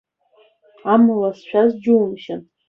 [0.93, 2.41] Амала, сшәаз џьумшьан.